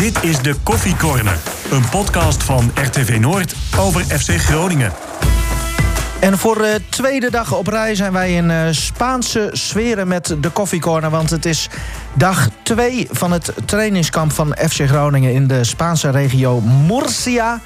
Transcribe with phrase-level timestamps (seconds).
[0.00, 1.38] Dit is de Koffie Corner,
[1.70, 4.92] een podcast van RTV Noord over FC Groningen.
[6.20, 10.52] En voor de tweede dag op rij zijn wij in uh, Spaanse sferen met de
[10.52, 11.10] Coffee Corner.
[11.10, 11.68] Want het is
[12.14, 17.60] dag 2 van het trainingskamp van FC Groningen in de Spaanse regio Murcia.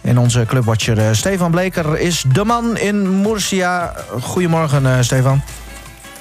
[0.00, 3.94] En onze clubwatcher uh, Stefan Bleker is de man in Murcia.
[4.20, 5.42] Goedemorgen, Stefan.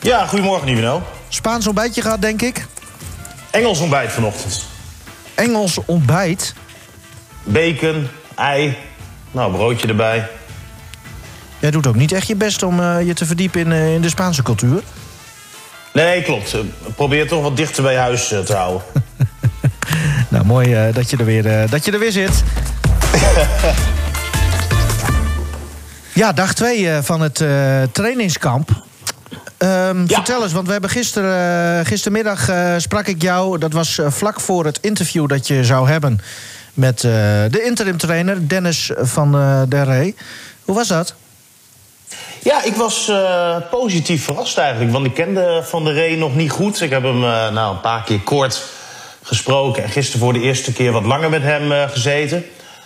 [0.01, 1.03] Ja, goedemorgen, Nivino.
[1.29, 2.65] Spaans ontbijtje gehad, denk ik?
[3.51, 4.75] Engels ontbijt vanochtend.
[5.37, 6.53] Engels ontbijt?
[7.43, 8.77] Bacon, ei,
[9.31, 10.27] nou, broodje erbij.
[11.59, 14.01] Jij doet ook niet echt je best om uh, je te verdiepen in, uh, in,
[14.01, 14.81] de Spaanse cultuur?
[15.93, 16.55] Nee, klopt.
[16.95, 18.81] Probeer toch wat dichter bij huis uh, te houden.
[20.29, 22.43] nou, mooi dat, je er weer, dat je er weer zit.
[26.13, 27.43] ja, dag 2 van het
[27.91, 28.86] trainingskamp.
[29.57, 30.05] Um, ja.
[30.07, 33.57] Vertel eens, want we hebben gisteren, gistermiddag sprak ik jou...
[33.57, 36.19] dat was vlak voor het interview dat je zou hebben...
[36.73, 39.31] met de interim trainer Dennis van
[39.69, 40.15] der Rey.
[40.65, 41.15] Hoe was dat?
[42.43, 43.11] Ja, ik was
[43.71, 44.91] positief verrast eigenlijk.
[44.91, 46.81] Want ik kende Van der Rey nog niet goed.
[46.81, 48.63] Ik heb hem nou, een paar keer kort
[49.23, 49.83] gesproken.
[49.83, 52.45] En gisteren voor de eerste keer wat langer met hem gezeten.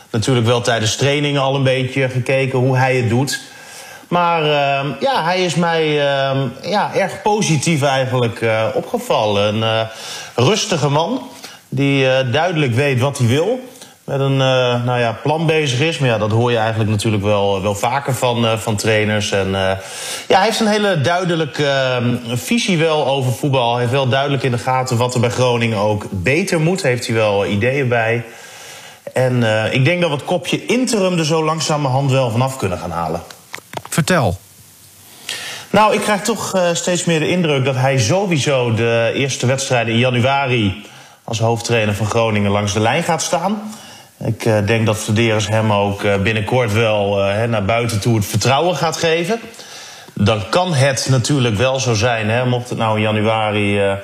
[0.09, 3.39] Natuurlijk wel tijdens trainingen al een beetje gekeken hoe hij het doet.
[4.11, 4.43] Maar
[4.99, 5.93] ja, hij is mij
[6.61, 9.61] ja, erg positief eigenlijk opgevallen.
[9.61, 9.87] Een
[10.35, 11.21] rustige man
[11.69, 13.59] die duidelijk weet wat hij wil
[14.03, 14.37] met een
[14.85, 15.97] nou ja, plan bezig is.
[15.97, 19.31] Maar ja, dat hoor je eigenlijk natuurlijk wel, wel vaker van, van trainers.
[19.31, 19.49] En
[20.27, 23.71] ja, hij heeft een hele duidelijke ehm, visie wel over voetbal.
[23.71, 26.81] Hij heeft wel duidelijk in de gaten wat er bij Groningen ook beter moet.
[26.81, 28.23] Heeft hij wel ideeën bij.
[29.13, 32.91] En ik denk dat we het kopje interim er zo langzamerhand wel vanaf kunnen gaan
[32.91, 33.21] halen.
[33.93, 34.39] Vertel.
[35.69, 39.99] Nou, ik krijg toch steeds meer de indruk dat hij sowieso de eerste wedstrijden in
[39.99, 40.85] januari
[41.23, 43.61] als hoofdtrainer van Groningen langs de lijn gaat staan.
[44.25, 47.15] Ik uh, denk dat Verderes hem ook uh, binnenkort wel
[47.47, 49.39] naar buiten toe het vertrouwen gaat geven.
[50.13, 53.97] Dan kan het natuurlijk wel zo zijn, mocht het nou in januari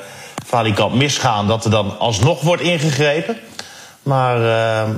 [0.45, 3.37] Valikant misgaan, dat er dan alsnog wordt ingegrepen.
[4.03, 4.39] Maar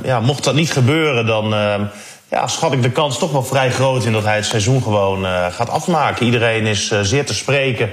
[0.03, 1.53] ja, mocht dat niet gebeuren, dan
[2.31, 5.25] ja, schat ik de kans toch wel vrij groot in dat hij het seizoen gewoon
[5.51, 6.25] gaat afmaken.
[6.25, 7.89] Iedereen is zeer te spreken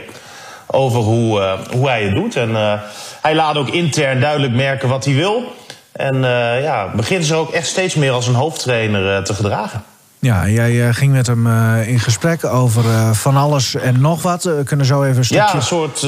[0.67, 2.37] over hoe, hoe hij het doet.
[2.37, 2.81] En
[3.23, 5.55] hij laat ook intern duidelijk merken wat hij wil.
[5.93, 6.21] En
[6.63, 9.83] ja, begint ze ook echt steeds meer als een hoofdtrainer te gedragen.
[10.19, 11.47] Ja, jij ging met hem
[11.83, 14.45] in gesprek over van alles en nog wat.
[14.45, 15.45] We kunnen zo even een stukje...
[15.45, 16.07] Ja, een soort,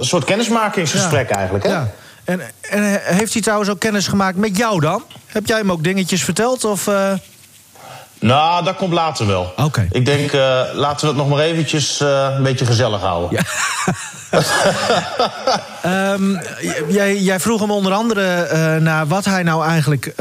[0.00, 1.34] soort kennismakingsgesprek ja.
[1.34, 1.64] eigenlijk.
[1.64, 1.70] Hè?
[1.70, 1.88] Ja.
[2.24, 5.02] En, en heeft hij trouwens ook kennis gemaakt met jou dan?
[5.26, 6.64] Heb jij hem ook dingetjes verteld?
[6.64, 6.88] Of,
[8.20, 9.52] nou, dat komt later wel.
[9.56, 9.88] Oké.
[9.90, 13.30] Ik denk, uh, laten we het nog maar eventjes uh, een beetje gezellig houden.
[13.30, 13.42] Ja.
[16.12, 16.40] um,
[16.98, 20.14] jij, jij, vroeg hem onder andere uh, naar wat hij nou eigenlijk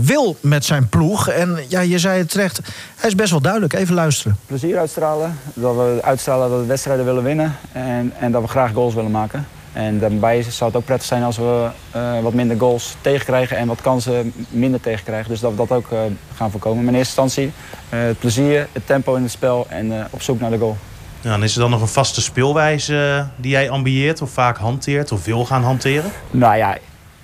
[0.00, 1.28] wil met zijn ploeg.
[1.28, 2.60] En ja, je zei het terecht,
[2.96, 3.72] hij is best wel duidelijk.
[3.72, 4.38] Even luisteren.
[4.46, 5.38] Plezier uitstralen.
[5.54, 7.56] Dat we uitstralen dat we wedstrijden willen winnen.
[7.72, 9.46] En, en dat we graag goals willen maken.
[9.76, 13.66] En daarbij zou het ook prettig zijn als we uh, wat minder goals tegenkrijgen en
[13.66, 15.30] wat kansen minder tegenkrijgen.
[15.30, 15.98] Dus dat we dat ook uh,
[16.34, 16.84] gaan voorkomen.
[16.84, 17.52] Maar in eerste instantie
[17.90, 20.76] uh, het plezier, het tempo in het spel en op zoek naar de goal.
[21.20, 25.12] Ja, dan is er dan nog een vaste speelwijze die jij ambieert of vaak hanteert
[25.12, 26.10] of wil gaan hanteren?
[26.30, 26.78] Nou ja,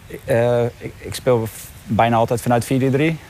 [0.06, 1.48] ik, ik, speel
[1.86, 2.66] bijna altijd vanuit 4-3.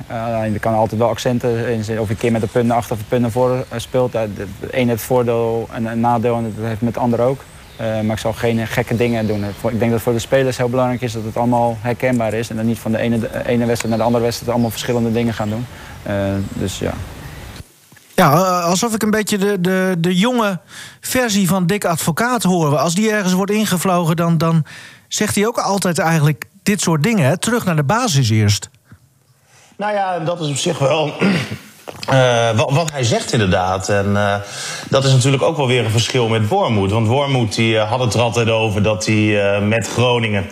[0.07, 2.01] er kan altijd wel accenten in.
[2.01, 4.13] Of een keer met de punten achter of de punten voor speelt.
[4.13, 7.21] De, de, de een heeft voordeel en een nadeel en dat heeft met de ander
[7.21, 7.41] ook.
[7.81, 9.45] Uh, maar ik zal geen gekke dingen doen.
[9.45, 12.51] Ik denk dat voor de spelers heel belangrijk is dat het allemaal herkenbaar is.
[12.51, 15.13] En dat niet van de ene, de ene wedstrijd naar de andere wedstrijd allemaal verschillende
[15.13, 15.67] dingen gaan doen.
[16.09, 16.15] Uh,
[16.53, 16.93] dus ja.
[18.15, 20.61] Ja, alsof ik een beetje de, de, de jonge
[21.01, 22.77] versie van Dick Advocaat hoor.
[22.77, 24.65] Als die ergens wordt ingevlogen, dan, dan
[25.09, 27.27] zegt hij ook altijd eigenlijk dit soort dingen.
[27.27, 27.39] Hè?
[27.39, 28.71] Terug naar de basis eerst.
[29.77, 31.13] Nou ja, dat is op zich wel
[32.11, 33.89] uh, wat, wat, hij zegt inderdaad.
[33.89, 34.35] En uh,
[34.89, 36.91] dat is natuurlijk ook wel weer een verschil met Wormoed.
[36.91, 40.51] Want Wormoed die, uh, had het er altijd over dat hij met Groningen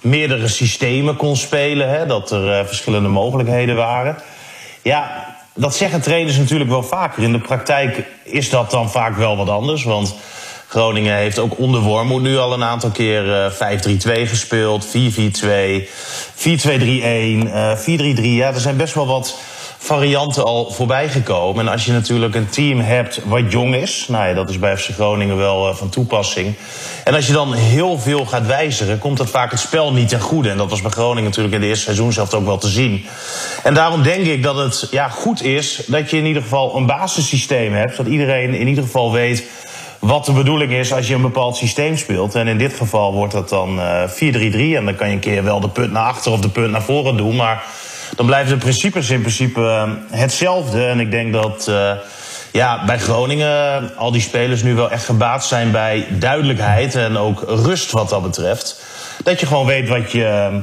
[0.00, 1.88] meerdere systemen kon spelen.
[1.88, 4.16] Hè, dat er verschillende mogelijkheden waren.
[4.82, 5.24] Ja,
[5.54, 7.22] dat zeggen trainers natuurlijk wel vaker.
[7.22, 9.84] In de praktijk is dat dan vaak wel wat anders.
[9.84, 10.14] Want
[10.68, 13.56] Groningen heeft ook onder Wormoed nu al een aantal keer 5-3-2
[14.28, 14.86] gespeeld.
[14.86, 14.98] 4-4-2, 4-2-3-1,
[17.76, 18.20] 4-3-3.
[18.20, 19.38] Ja, er zijn best wel wat
[19.86, 21.66] varianten al voorbij gekomen.
[21.66, 24.76] En als je natuurlijk een team hebt wat jong is, nou ja, dat is bij
[24.76, 26.54] FC Groningen wel uh, van toepassing.
[27.04, 30.20] En als je dan heel veel gaat wijzigen, komt dat vaak het spel niet ten
[30.20, 30.50] goede.
[30.50, 33.06] En dat was bij Groningen natuurlijk in de eerste seizoen zelf ook wel te zien.
[33.62, 36.86] En daarom denk ik dat het ja, goed is dat je in ieder geval een
[36.86, 37.96] basissysteem hebt.
[37.96, 39.44] Dat iedereen in ieder geval weet
[39.98, 42.34] wat de bedoeling is als je een bepaald systeem speelt.
[42.34, 44.14] En in dit geval wordt dat dan uh, 4-3-3.
[44.76, 46.82] En dan kan je een keer wel de punt naar achter of de punt naar
[46.82, 47.36] voren doen.
[47.36, 47.62] Maar
[48.14, 50.86] dan blijven de principes in principe uh, hetzelfde.
[50.86, 51.92] En ik denk dat uh,
[52.52, 56.94] ja, bij Groningen al die spelers nu wel echt gebaat zijn bij duidelijkheid.
[56.94, 58.84] En ook rust wat dat betreft.
[59.22, 60.60] Dat je gewoon weet wat je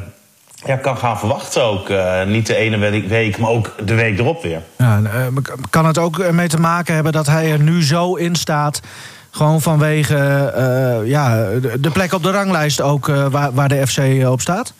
[0.66, 1.92] ja, kan gaan verwachten ook.
[2.26, 4.62] Niet de ene week, maar ook de week erop weer.
[4.78, 5.02] Ja,
[5.70, 8.80] kan het ook mee te maken hebben dat hij er nu zo in staat...
[9.32, 10.16] gewoon vanwege
[11.06, 11.48] ja,
[11.80, 14.74] de plek op de ranglijst ook waar, waar de FC op staat?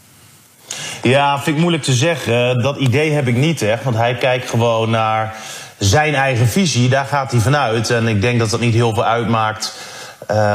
[1.02, 2.62] Ja, vind ik moeilijk te zeggen.
[2.62, 3.84] Dat idee heb ik niet echt.
[3.84, 5.36] Want hij kijkt gewoon naar
[5.78, 6.90] zijn eigen visie.
[6.90, 7.90] Daar gaat hij vanuit.
[7.90, 9.76] En ik denk dat dat niet heel veel uitmaakt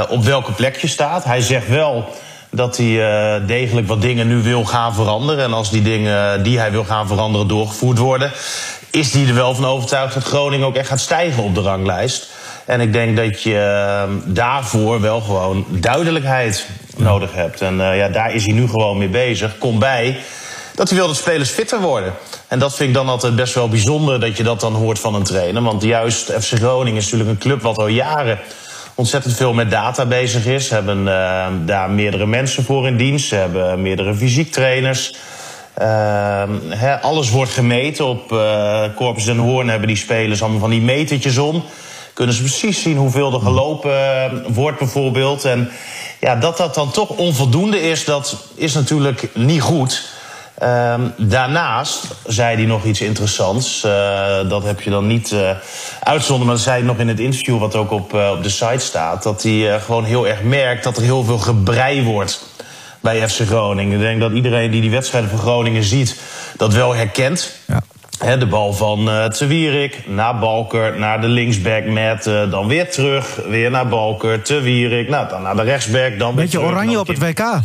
[0.08, 1.24] op welke plek je staat.
[1.24, 2.08] Hij zegt wel
[2.50, 5.44] dat hij uh, degelijk wat dingen nu wil gaan veranderen.
[5.44, 8.32] En als die dingen die hij wil gaan veranderen doorgevoerd worden,
[8.90, 12.28] is hij er wel van overtuigd dat Groningen ook echt gaat stijgen op de ranglijst.
[12.64, 16.66] En ik denk dat je uh, daarvoor wel gewoon duidelijkheid
[16.98, 17.60] nodig hebt.
[17.60, 19.58] En uh, ja, daar is hij nu gewoon mee bezig.
[19.58, 20.16] Kom bij
[20.74, 22.12] dat hij wil dat spelers fitter worden.
[22.48, 25.14] En dat vind ik dan altijd best wel bijzonder dat je dat dan hoort van
[25.14, 25.62] een trainer.
[25.62, 28.38] Want juist FC Groningen is natuurlijk een club wat al jaren
[28.94, 30.68] ontzettend veel met data bezig is.
[30.68, 33.28] Ze hebben uh, daar meerdere mensen voor in dienst.
[33.28, 35.14] Ze hebben meerdere fysiektrainers.
[35.78, 36.42] Uh,
[37.00, 38.06] alles wordt gemeten.
[38.06, 41.64] Op uh, Corpus en Hoorn hebben die spelers allemaal van die metertjes om.
[42.12, 45.44] Kunnen ze precies zien hoeveel er gelopen wordt bijvoorbeeld.
[45.44, 45.70] En
[46.28, 50.16] ja, dat dat dan toch onvoldoende is, dat is natuurlijk niet goed.
[50.62, 53.84] Um, daarnaast zei hij nog iets interessants.
[53.86, 55.50] Uh, dat heb je dan niet uh,
[56.02, 57.58] uitzonden, maar dat zei hij nog in het interview...
[57.58, 59.22] wat ook op, uh, op de site staat.
[59.22, 62.44] Dat hij gewoon heel erg merkt dat er heel veel gebrei wordt
[63.00, 63.94] bij FC Groningen.
[63.94, 66.20] Ik denk dat iedereen die die wedstrijden van Groningen ziet...
[66.56, 67.52] dat wel herkent.
[67.66, 67.82] Ja.
[68.18, 72.26] He, de bal van uh, Te Wierik naar Balker, naar de linksback met...
[72.26, 75.08] Uh, dan weer terug, weer naar Balker, Te Wierik...
[75.08, 77.60] Nou, dan naar de rechtsback, dan Beetje weer terug, oranje op het WK.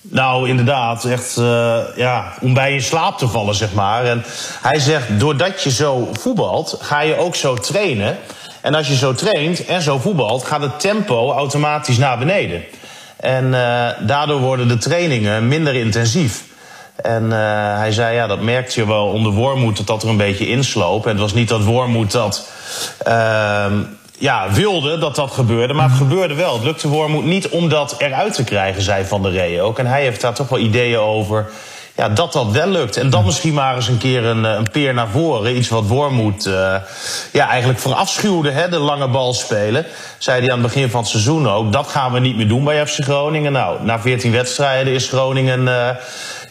[0.00, 1.04] Nou, inderdaad.
[1.04, 4.04] Echt, uh, ja, om bij in slaap te vallen, zeg maar.
[4.04, 4.24] En
[4.62, 8.18] hij zegt, doordat je zo voetbalt, ga je ook zo trainen.
[8.60, 12.64] En als je zo traint en zo voetbalt, gaat het tempo automatisch naar beneden.
[13.16, 16.44] En uh, daardoor worden de trainingen minder intensief.
[17.02, 17.30] En uh,
[17.78, 21.04] hij zei, ja, dat merkte je wel onder Wormoed dat dat er een beetje insloop.
[21.04, 22.48] En het was niet dat Wormoed dat
[24.18, 25.74] ja, wilde dat dat gebeurde.
[25.74, 26.54] Maar het gebeurde wel.
[26.54, 29.78] Het lukte Wormoed niet om dat eruit te krijgen, zei Van der Rey ook.
[29.78, 31.50] En hij heeft daar toch wel ideeën over
[31.98, 32.96] ja, dat dat wel lukt.
[32.96, 35.56] En dan misschien maar eens een keer een, een peer naar voren.
[35.56, 36.74] Iets wat Wormoed uh,
[37.32, 39.86] ja, eigenlijk verafschuwde, hè, de lange bal spelen.
[40.18, 41.72] Zei hij aan het begin van het seizoen ook.
[41.72, 43.52] Dat gaan we niet meer doen bij FC Groningen.
[43.52, 45.60] Nou, na 14 wedstrijden is Groningen...
[45.60, 45.88] Uh,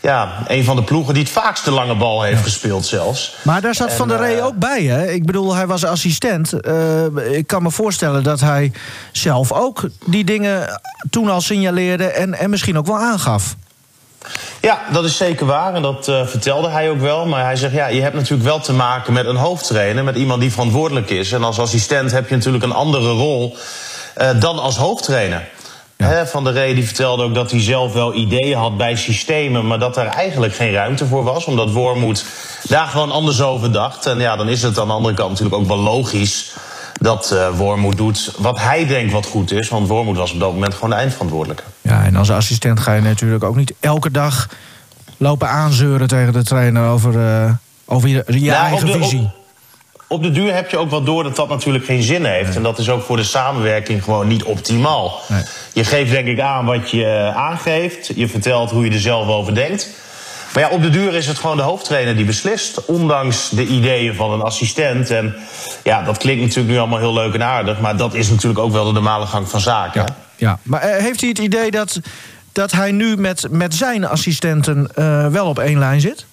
[0.07, 3.36] ja, een van de ploegen die het vaakst de lange bal heeft gespeeld zelfs.
[3.42, 5.12] Maar daar zat en, Van der Rey ook bij, hè?
[5.12, 6.54] Ik bedoel, hij was assistent.
[6.62, 8.71] Uh, ik kan me voorstellen dat hij
[9.12, 12.06] zelf ook die dingen toen al signaleerde...
[12.06, 13.56] en, en misschien ook wel aangaf.
[14.62, 17.25] Ja, dat is zeker waar en dat uh, vertelde hij ook wel.
[17.25, 20.04] Maar hij zegt, ja, je hebt natuurlijk wel te maken met een hoofdtrainer...
[20.04, 21.31] met iemand die verantwoordelijk is.
[21.31, 23.57] En als assistent heb je natuurlijk een andere rol
[24.18, 25.48] uh, dan als hoofdtrainer.
[26.25, 29.79] Van der Rey die vertelde ook dat hij zelf wel ideeën had bij systemen, maar
[29.79, 32.25] dat er eigenlijk geen ruimte voor was, omdat Wormoed
[32.67, 34.05] daar gewoon anders over dacht.
[34.05, 36.53] En ja, dan is het aan de andere kant natuurlijk ook wel logisch
[37.01, 40.53] dat uh, Wormoed doet wat hij denkt wat goed is, want Wormoed was op dat
[40.53, 41.63] moment gewoon de eindverantwoordelijke.
[41.81, 44.49] Ja, en als assistent ga je natuurlijk ook niet elke dag
[45.17, 47.51] lopen aanzeuren tegen de trainer over, uh,
[47.85, 49.21] over je, je nou, eigen de, visie.
[49.21, 49.46] Op,
[50.07, 52.47] op de duur heb je ook wel door dat dat natuurlijk geen zin heeft.
[52.47, 52.56] Nee.
[52.56, 55.21] En dat is ook voor de samenwerking gewoon niet optimaal.
[55.28, 55.44] Nee.
[55.73, 58.11] Je geeft denk ik aan wat je aangeeft.
[58.16, 59.90] Je vertelt hoe je er zelf over denkt.
[60.54, 62.85] Maar ja, op de duur is het gewoon de hoofdtrainer die beslist.
[62.85, 65.09] Ondanks de ideeën van een assistent.
[65.09, 65.35] En
[65.83, 67.80] ja, dat klinkt natuurlijk nu allemaal heel leuk en aardig.
[67.80, 70.02] Maar dat is natuurlijk ook wel de normale gang van zaken.
[70.02, 70.59] Ja, ja.
[70.64, 71.99] maar uh, heeft hij het idee dat,
[72.52, 76.26] dat hij nu met, met zijn assistenten uh, wel op één lijn zit?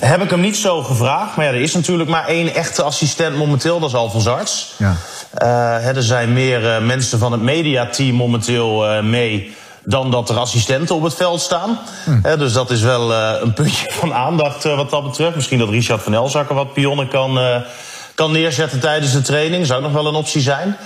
[0.00, 1.36] Heb ik hem niet zo gevraagd.
[1.36, 3.80] Maar ja, er is natuurlijk maar één echte assistent momenteel.
[3.80, 4.74] Dat is Alfons Arts.
[4.76, 4.96] Ja.
[5.42, 10.36] Uh, er zijn meer uh, mensen van het mediateam momenteel uh, mee dan dat er
[10.36, 11.78] assistenten op het veld staan.
[12.04, 12.38] Hm.
[12.38, 15.34] dus dat is wel een puntje van aandacht wat dat betreft.
[15.34, 17.62] Misschien dat Richard van Elzakker wat pionnen kan,
[18.14, 19.66] kan neerzetten tijdens de training.
[19.66, 20.76] Zou nog wel een optie zijn.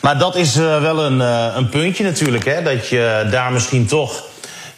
[0.00, 1.20] Maar dat is wel een,
[1.56, 2.44] een puntje natuurlijk.
[2.44, 4.22] Hè, dat je daar misschien toch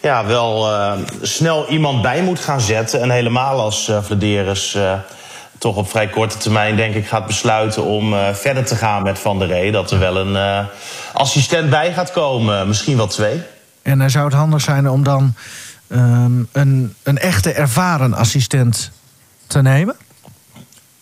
[0.05, 0.93] ja, wel uh,
[1.23, 3.01] snel iemand bij moet gaan zetten.
[3.01, 4.93] En helemaal als uh, Vladeris uh,
[5.59, 9.39] toch op vrij korte termijn, denk ik, gaat besluiten om verder te gaan met Van
[9.39, 9.71] der Rey.
[9.71, 10.67] Dat er wel een
[11.13, 13.43] assistent bij gaat komen, misschien wel twee.
[13.83, 15.35] En dan zou het handig zijn om dan
[15.89, 18.91] um, een, een echte ervaren assistent
[19.47, 19.97] te nemen?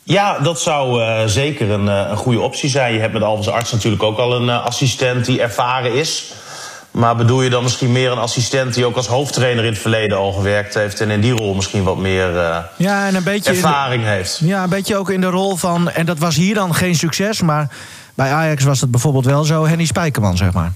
[0.02, 2.94] Ja, dat zou uh, zeker een, een goede optie zijn.
[2.94, 6.32] Je hebt met Alves Arts natuurlijk ook al een assistent die ervaren is.
[6.92, 10.18] Maar bedoel je dan misschien meer een assistent die ook als hoofdtrainer in het verleden
[10.18, 12.32] al gewerkt heeft en in die rol misschien wat meer
[12.76, 14.40] ja, en een beetje ervaring heeft?
[14.42, 17.40] Ja, een beetje ook in de rol van, en dat was hier dan geen succes,
[17.40, 17.68] maar
[18.14, 20.72] bij Ajax was het bijvoorbeeld wel zo, Henny Spijkerman, zeg maar.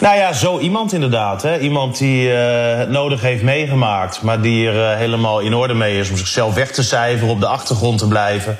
[0.00, 1.42] Nou ja, zo iemand inderdaad.
[1.42, 1.58] Hè?
[1.58, 2.34] Iemand die uh,
[2.76, 6.54] het nodig heeft meegemaakt, maar die er uh, helemaal in orde mee is om zichzelf
[6.54, 8.58] weg te cijferen, op de achtergrond te blijven.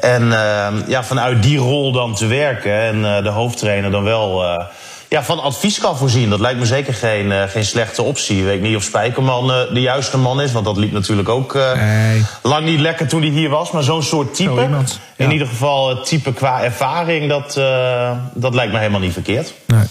[0.00, 0.28] En
[0.86, 4.44] ja, vanuit die rol dan te werken en de hoofdtrainer dan wel
[5.08, 6.30] ja, van advies kan voorzien.
[6.30, 8.38] Dat lijkt me zeker geen, geen slechte optie.
[8.38, 12.24] Ik weet niet of Spijkerman de juiste man is, want dat liep natuurlijk ook nee.
[12.42, 13.70] lang niet lekker toen hij hier was.
[13.70, 15.24] Maar zo'n soort type, Zo iemand, ja.
[15.24, 17.54] in ieder geval het type qua ervaring, dat,
[18.34, 19.54] dat lijkt me helemaal niet verkeerd.
[19.66, 19.86] Nee.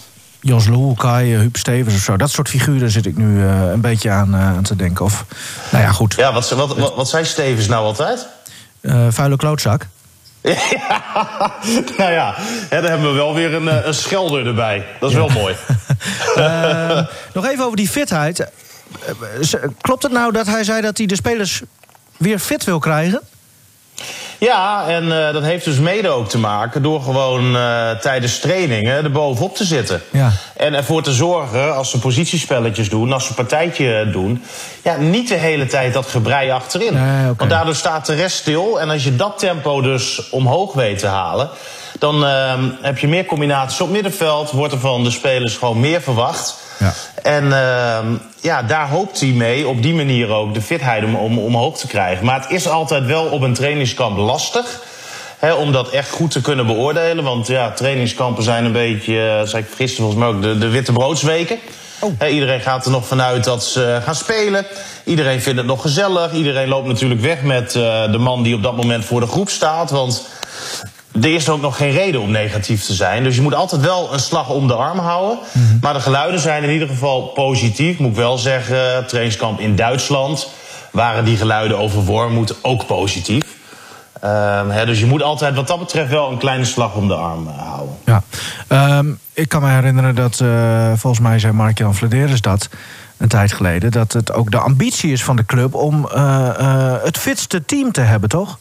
[0.48, 2.18] Jos Loel, Kai, eh, Huub Stevens of zo.
[2.18, 5.06] Dat soort figuren zit ik nu uh, een beetje aan, uh, aan, te denken.
[5.06, 5.26] Of,
[5.72, 6.14] nou ja, goed.
[6.18, 8.28] Ja, wat, wat, wat, wat zei Stevens nou altijd?
[8.82, 9.88] Uh, vuile klootzak.
[10.42, 11.52] Ja,
[11.98, 12.36] nou ja,
[12.70, 14.86] dan hebben we wel weer een, een schelder erbij.
[15.00, 15.26] Dat is ja.
[15.26, 15.56] wel mooi.
[17.34, 18.48] nog even over die fitheid.
[19.82, 21.62] Klopt het nou dat hij zei dat hij de spelers
[22.18, 23.22] weer fit wil krijgen?
[24.38, 29.04] Ja, en uh, dat heeft dus mede ook te maken door gewoon uh, tijdens trainingen
[29.04, 30.02] er bovenop te zitten.
[30.12, 30.32] Ja.
[30.56, 34.44] En ervoor te zorgen, als ze positiespelletjes doen, als ze partijtje doen,
[34.84, 36.94] ja, niet de hele tijd dat gebrei achterin.
[36.94, 37.34] Nee, okay.
[37.38, 38.80] Want daardoor staat de rest stil.
[38.80, 41.50] En als je dat tempo dus omhoog weet te halen,
[42.00, 46.02] dan uh, heb je meer combinaties op middenveld, wordt er van de spelers gewoon meer
[46.02, 46.56] verwacht.
[46.80, 46.94] Ja.
[47.24, 47.98] En uh,
[48.42, 51.88] ja, daar hoopt hij mee op die manier ook de fitheid om, om omhoog te
[51.88, 52.26] krijgen.
[52.26, 54.80] Maar het is altijd wel op een trainingskamp lastig.
[55.58, 57.24] Om dat echt goed te kunnen beoordelen.
[57.24, 60.70] Want ja, trainingskampen zijn een beetje, uh, zei ik gisteren volgens mij ook, de, de
[60.70, 61.58] witte broodsweken.
[62.00, 62.14] Oh.
[62.18, 64.66] He, iedereen gaat er nog vanuit dat ze gaan spelen.
[65.04, 66.34] Iedereen vindt het nog gezellig.
[66.34, 69.50] Iedereen loopt natuurlijk weg met uh, de man die op dat moment voor de groep
[69.50, 69.90] staat.
[69.90, 70.28] Want
[71.22, 73.24] er is ook nog geen reden om negatief te zijn.
[73.24, 75.38] Dus je moet altijd wel een slag om de arm houden.
[75.52, 75.78] Mm -hmm.
[75.82, 77.98] Maar de geluiden zijn in ieder geval positief.
[78.00, 80.50] Moet ik wel zeggen, trainingskamp in Duitsland...
[80.92, 83.44] waren die geluiden over Wormoed ook positief.
[84.24, 87.14] Um, he, dus je moet altijd wat dat betreft wel een kleine slag om de
[87.14, 87.96] arm uh, houden.
[88.06, 88.24] Ja,
[88.98, 92.70] um, ik kan me herinneren dat, uh, volgens mij zei Mark-Jan Vladeres dat...
[93.18, 95.74] een tijd geleden, dat het ook de ambitie is van de club...
[95.74, 98.58] om uh, het fitste team te hebben, toch?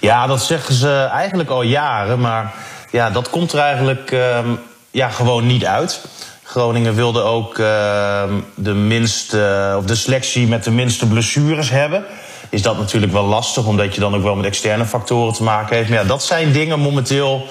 [0.00, 2.20] Ja, dat zeggen ze eigenlijk al jaren.
[2.20, 2.52] Maar
[2.90, 4.58] ja, dat komt er eigenlijk um,
[4.90, 6.00] ja, gewoon niet uit.
[6.42, 8.22] Groningen wilde ook uh,
[8.54, 12.04] de, minste, of de selectie met de minste blessures hebben.
[12.48, 15.76] Is dat natuurlijk wel lastig, omdat je dan ook wel met externe factoren te maken
[15.76, 15.88] heeft.
[15.88, 17.46] Maar ja, dat zijn dingen momenteel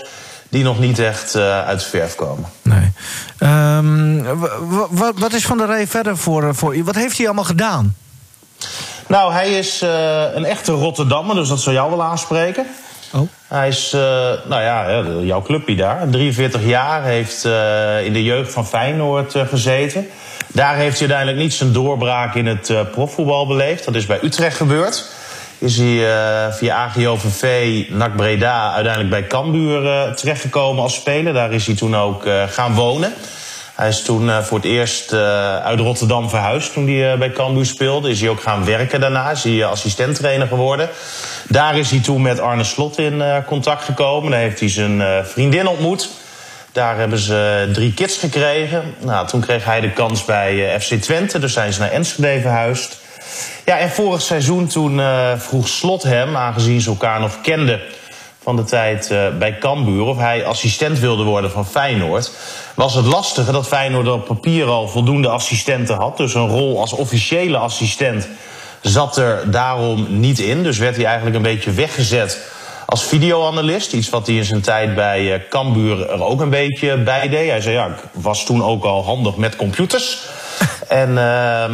[0.49, 2.49] die nog niet echt uh, uit de verf komen.
[2.61, 2.91] Nee.
[3.39, 4.23] Um,
[4.97, 6.83] wat is Van der Rey verder voor, voor...
[6.83, 7.95] Wat heeft hij allemaal gedaan?
[9.11, 12.65] Nou, hij is uh, een echte Rotterdammer, dus dat zou jou wel aanspreken.
[13.13, 13.21] Oh.
[13.47, 14.01] Hij is, uh,
[14.45, 16.09] nou ja, jouw clubje daar.
[16.09, 20.07] 43 jaar, heeft uh, in de jeugd van Feyenoord gezeten.
[20.47, 23.85] Daar heeft hij uiteindelijk niet zijn doorbraak in het profvoetbal beleefd.
[23.85, 25.05] Dat is bij Utrecht gebeurd.
[25.57, 26.05] Is hij
[26.51, 31.33] via AGOVV, NAC Breda, uiteindelijk bij Cambuur terechtgekomen als speler.
[31.33, 33.13] Daar is hij toen ook gaan wonen.
[33.81, 35.19] Hij is toen uh, voor het eerst uh,
[35.57, 38.09] uit Rotterdam verhuisd toen hij uh, bij Cambuur speelde.
[38.09, 40.89] Is hij ook gaan werken daarna, is hij assistenttrainer geworden.
[41.47, 44.31] Daar is hij toen met Arne Slot in contact gekomen.
[44.31, 46.09] Daar heeft hij zijn vriendin ontmoet.
[46.71, 48.95] Daar hebben ze drie kids gekregen.
[48.99, 52.97] Nou, toen kreeg hij de kans bij FC Twente, dus zijn ze naar Enschede verhuisd.
[53.65, 55.01] Ja, en vorig seizoen toen
[55.37, 57.81] vroeg Slot hem, aangezien ze elkaar nog kenden
[58.43, 60.03] van de tijd uh, bij Cambuur...
[60.03, 62.31] of hij assistent wilde worden van Feyenoord...
[62.75, 66.17] was het lastige dat Feyenoord op papier al voldoende assistenten had.
[66.17, 68.27] Dus een rol als officiële assistent
[68.81, 70.63] zat er daarom niet in.
[70.63, 72.51] Dus werd hij eigenlijk een beetje weggezet
[72.85, 73.93] als videoanalist.
[73.93, 77.49] Iets wat hij in zijn tijd bij uh, Cambuur er ook een beetje bij deed.
[77.49, 80.17] Hij zei, ja, ik was toen ook al handig met computers.
[80.87, 81.09] en...
[81.09, 81.65] Uh,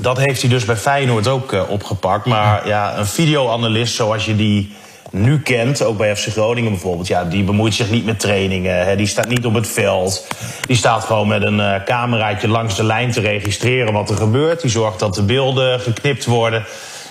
[0.00, 2.26] dat heeft hij dus bij Feyenoord ook uh, opgepakt.
[2.26, 4.76] Maar ja, een videoanalist zoals je die
[5.10, 8.86] nu kent, ook bij FC Groningen bijvoorbeeld, ja, die bemoeit zich niet met trainingen.
[8.86, 10.26] Hè, die staat niet op het veld.
[10.66, 14.60] Die staat gewoon met een uh, cameraatje langs de lijn te registreren wat er gebeurt.
[14.60, 16.64] Die zorgt dat de beelden geknipt worden.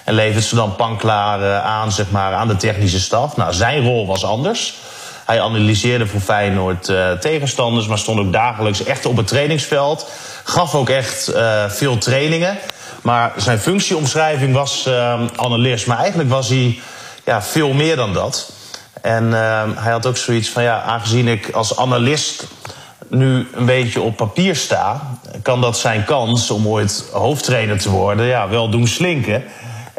[0.04, 3.38] En levert ze dan panklaar uh, aan, zeg maar, aan de technische staf.
[3.38, 4.76] Nou, zijn rol was anders.
[5.26, 10.12] Hij analyseerde voor Feyenoord uh, tegenstanders, maar stond ook dagelijks echt op het trainingsveld.
[10.44, 11.32] Gaf ook echt
[11.68, 12.58] veel trainingen.
[13.02, 14.90] Maar zijn functieomschrijving was
[15.36, 15.88] analist.
[15.88, 16.80] Maar eigenlijk was hij
[17.28, 18.52] ja, veel meer dan dat.
[19.02, 22.48] En uh, hij had ook zoiets van, ja, aangezien ik als analist
[23.10, 25.02] nu een beetje op papier sta,
[25.42, 29.44] kan dat zijn kans om ooit hoofdtrainer te worden, ja, wel doen slinken.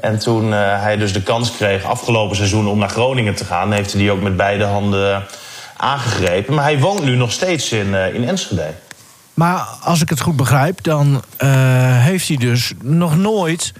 [0.01, 3.93] En toen hij dus de kans kreeg afgelopen seizoen om naar Groningen te gaan, heeft
[3.93, 5.25] hij die ook met beide handen
[5.77, 6.55] aangegrepen.
[6.55, 8.75] Maar hij woont nu nog steeds in, in Enschede.
[9.35, 11.23] Maar als ik het goed begrijp, dan
[12.03, 13.73] heeft hij dus nog nooit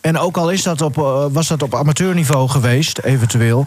[0.00, 3.66] en ook al is dat op, uh, was dat op amateurniveau geweest, eventueel...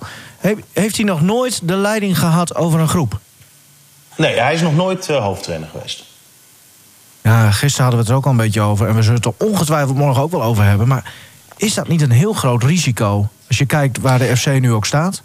[0.73, 3.19] heeft hij nog nooit de leiding gehad over een groep?
[4.15, 6.03] Nee, hij is nog nooit uh, hoofdtrainer geweest.
[7.21, 8.87] Ja, gisteren hadden we het er ook al een beetje over...
[8.87, 10.87] en we zullen het er ongetwijfeld morgen ook wel over hebben...
[10.87, 11.13] maar
[11.57, 13.27] is dat niet een heel groot risico...
[13.47, 15.21] als je kijkt waar de FC nu ook staat?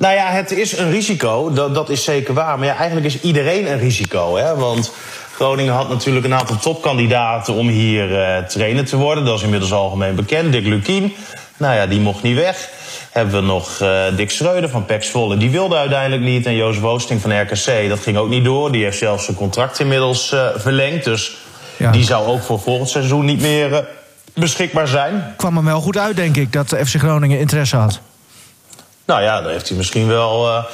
[0.00, 2.58] Nou ja, het is een risico, dat, dat is zeker waar.
[2.58, 4.36] Maar ja, eigenlijk is iedereen een risico.
[4.36, 4.56] Hè?
[4.56, 4.92] Want
[5.40, 9.24] Groningen had natuurlijk een aantal topkandidaten om hier uh, trainer te worden.
[9.24, 10.52] Dat is inmiddels algemeen bekend.
[10.52, 11.12] Dick Lukien,
[11.56, 12.68] nou ja, die mocht niet weg.
[13.10, 15.36] Hebben we nog uh, Dick Schreuder van Pek Zwolle.
[15.36, 16.46] Die wilde uiteindelijk niet.
[16.46, 18.72] En Jozef Woosting van RKC, dat ging ook niet door.
[18.72, 21.04] Die heeft zelfs zijn contract inmiddels uh, verlengd.
[21.04, 21.36] Dus
[21.76, 21.90] ja.
[21.90, 23.88] die zou ook voor volgend seizoen niet meer
[24.34, 25.34] beschikbaar zijn.
[25.36, 28.00] Kwam hem wel goed uit, denk ik, dat FC Groningen interesse had.
[29.04, 30.64] Nou ja, dan heeft hij misschien wel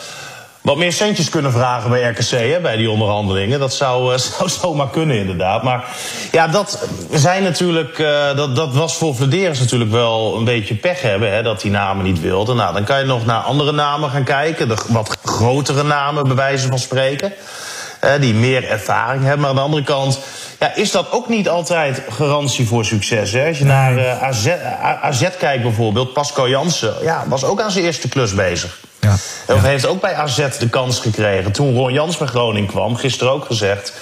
[0.66, 3.58] wat meer centjes kunnen vragen bij RKC hè, bij die onderhandelingen.
[3.58, 5.62] Dat zou, uh, zou zomaar kunnen, inderdaad.
[5.62, 5.84] Maar
[6.32, 7.98] ja, dat zijn natuurlijk.
[7.98, 11.70] Uh, dat, dat was voor Vladeris natuurlijk wel een beetje pech hebben, hè, dat die
[11.70, 12.56] namen niet wilden.
[12.56, 14.68] Nou, dan kan je nog naar andere namen gaan kijken.
[14.68, 17.32] De wat grotere namen, bij wijze van spreken.
[18.04, 19.40] Uh, die meer ervaring hebben.
[19.40, 20.18] Maar aan de andere kant
[20.58, 23.32] ja, is dat ook niet altijd garantie voor succes.
[23.32, 23.48] Hè?
[23.48, 24.48] Als je naar AZ,
[25.02, 28.85] AZ kijkt bijvoorbeeld, Pascal Jansen ja, was ook aan zijn eerste klus bezig.
[29.06, 29.54] Ja.
[29.54, 31.52] Of heeft ook bij AZ de kans gekregen.
[31.52, 33.92] Toen Ron Jans bij Groningen kwam, gisteren ook gezegd.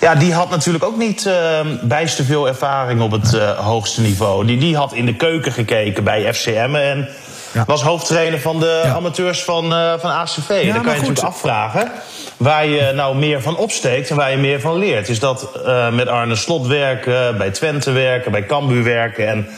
[0.00, 1.34] Ja, die had natuurlijk ook niet uh,
[1.82, 4.46] bijster veel ervaring op het uh, hoogste niveau.
[4.46, 7.08] Die, die had in de keuken gekeken bij FCM en
[7.52, 7.64] ja.
[7.66, 8.92] was hoofdtrainer van de ja.
[8.94, 10.48] amateurs van, uh, van ACV.
[10.48, 11.90] Ja, Dan kan je natuurlijk afvragen
[12.36, 15.08] waar je nou meer van opsteekt en waar je meer van leert.
[15.08, 19.28] Is dat uh, met Arne Slot werken, bij Twente werken, bij Cambuur werken...
[19.28, 19.48] en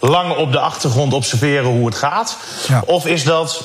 [0.00, 2.36] lang op de achtergrond observeren hoe het gaat?
[2.84, 3.64] Of is dat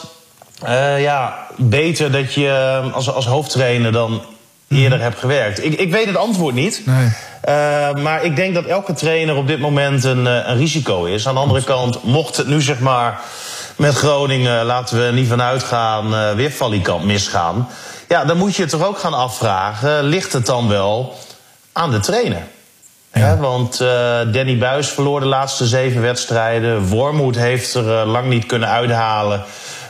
[0.64, 2.48] uh, ja, beter dat je
[2.84, 4.22] eh, als, als hoofdtrainer dan
[4.68, 5.64] eerder hebt gewerkt?
[5.64, 6.82] Ik, ik weet het antwoord niet.
[6.86, 7.06] Nee.
[7.06, 11.28] Uh, maar ik denk dat elke trainer op dit moment een, een risico is.
[11.28, 13.20] Aan de andere kant, mocht het nu zeg maar
[13.76, 17.68] met Groningen, laten we niet vanuit gaan, uh, weer valikant misgaan.
[18.08, 20.04] Ja, dan moet je het toch ook gaan afvragen.
[20.04, 21.16] Ligt het dan wel
[21.74, 22.42] aan de trainer?
[23.14, 23.38] Ja.
[23.38, 23.88] Want uh,
[24.32, 26.88] Danny Buis verloor de laatste zeven wedstrijden.
[26.88, 29.44] Wormoed heeft er lang niet kunnen uithalen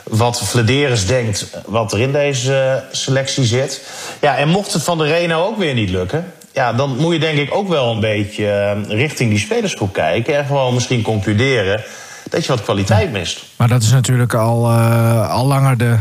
[0.10, 3.82] wat Vladeris denkt wat er in deze selectie zit.
[4.22, 6.32] Ja, en mocht het van de Reno ook weer niet lukken...
[6.54, 10.38] Ja, dan moet je denk ik ook wel een beetje eh, richting die spelersgroep kijken...
[10.38, 11.84] en gewoon misschien concluderen
[12.30, 13.44] dat je wat kwaliteit mist.
[13.56, 15.98] Maar dat is natuurlijk al, uh, al langer de,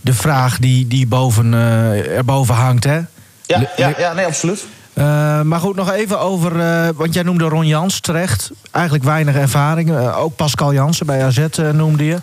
[0.00, 3.00] de vraag die, die boven, uh, erboven hangt, hè?
[3.46, 4.64] Ja, ja, ja nee, absoluut.
[4.94, 6.56] Uh, maar goed, nog even over.
[6.56, 8.50] Uh, want jij noemde Ron Jans terecht.
[8.70, 9.90] Eigenlijk weinig ervaring.
[9.90, 12.16] Uh, ook Pascal Jansen bij AZ noemde je.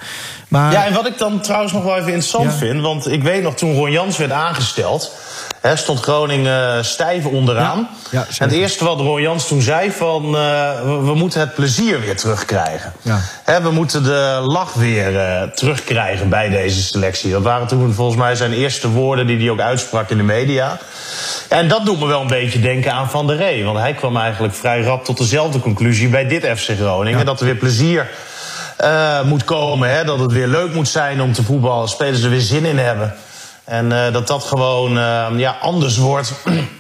[0.48, 0.72] Maar...
[0.72, 2.58] Ja, en wat ik dan trouwens nog wel even interessant ja.
[2.58, 2.82] vind.
[2.82, 5.12] Want ik weet nog toen Ron Jans werd aangesteld.
[5.76, 7.90] Stond Groningen stijf onderaan.
[8.12, 11.56] Ja, ja, en het eerste wat Ron Jans toen zei: van we, we, moeten het
[11.56, 12.94] plezier weer terugkrijgen.
[13.44, 15.12] Hè, we moeten de lach weer
[15.56, 17.32] terugkrijgen bij deze selectie.
[17.32, 20.78] Dat waren toen volgens mij zijn eerste woorden die hij ook uitsprak in de media.
[21.48, 23.64] En dat doet me wel een beetje denken aan Van der Rey.
[23.64, 27.20] Want hij kwam eigenlijk vrij rap tot dezelfde conclusie bij dit FC Groningen.
[27.20, 27.26] Ja.
[27.26, 28.10] Dat er weer plezier
[28.84, 29.90] uh, moet komen.
[29.90, 30.04] Hè?
[30.04, 31.90] Dat het weer leuk moet zijn om te voetballen.
[31.90, 33.16] Spelers er weer zin in hebben.
[33.64, 36.34] En uh, dat dat gewoon uh, ja, anders wordt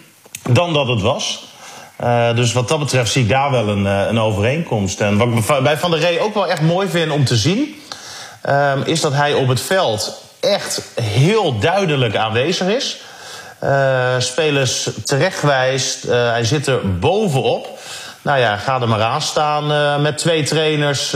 [0.49, 1.43] dan dat het was.
[2.35, 5.01] dus wat dat betreft zie ik daar wel een, een overeenkomst.
[5.01, 7.81] En wat ik bij Van der Rey ook wel echt mooi vind om te zien...
[8.85, 12.97] is dat hij op het veld echt heel duidelijk aanwezig is...
[14.17, 16.03] Spelers terechtwijst.
[16.07, 17.79] Hij zit er bovenop.
[18.21, 21.15] Nou ja, ga er maar aan staan met twee trainers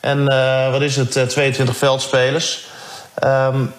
[0.00, 0.24] en
[0.70, 2.64] wat is het, 22 veldspelers.
[3.24, 3.74] Um,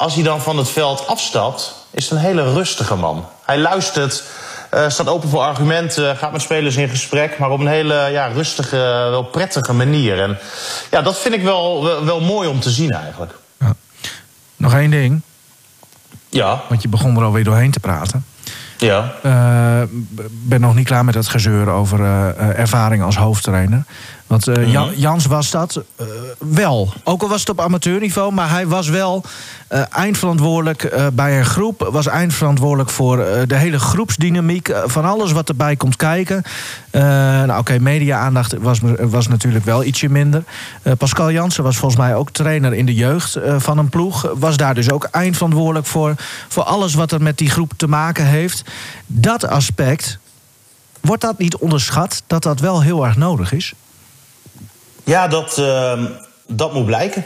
[0.00, 3.26] als hij dan van het veld afstapt, is het een hele rustige man.
[3.44, 4.24] Hij luistert,
[4.88, 8.76] staat open voor argumenten, gaat met spelers in gesprek, maar op een hele ja, rustige,
[9.10, 10.20] wel prettige manier.
[10.20, 10.38] En
[10.90, 13.32] ja, dat vind ik wel, wel, wel mooi om te zien eigenlijk.
[13.58, 13.74] Ja.
[14.56, 15.20] Nog één ding.
[16.28, 16.62] Ja.
[16.68, 18.24] Want je begon er alweer doorheen te praten.
[18.76, 19.12] Ja.
[19.22, 19.82] Uh,
[20.30, 23.84] ben nog niet klaar met dat gezeur over uh, ervaring als hoofdtrainer.
[24.26, 25.80] Want uh, Jan, Jans was dat
[26.38, 26.92] wel.
[27.04, 29.24] Ook al was het op amateurniveau, maar hij was wel
[29.70, 31.88] uh, eindverantwoordelijk bij een groep.
[31.92, 34.72] Was eindverantwoordelijk voor de hele groepsdynamiek.
[34.84, 36.42] van alles wat erbij komt kijken.
[36.90, 40.44] nou, Oké, okay, media-aandacht was, was natuurlijk wel ietsje minder.
[40.98, 44.32] Pascal Jansen was volgens mij ook trainer in de jeugd van een ploeg.
[44.34, 46.14] Was daar dus ook eindverantwoordelijk voor.
[46.48, 48.64] Voor alles wat er met die groep te maken heeft.
[49.06, 50.18] Dat aspect.
[51.00, 53.72] Wordt dat niet onderschat dat dat wel heel erg nodig is?
[55.04, 56.04] Ja, dat, ehm,
[56.46, 57.24] dat moet blijken.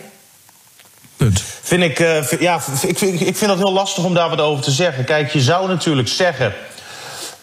[1.17, 1.43] Punt.
[1.63, 4.65] Vind ik, eh, ja, ik, vind, ik vind dat heel lastig om daar wat over
[4.65, 5.05] te zeggen.
[5.05, 6.53] Kijk, je zou natuurlijk zeggen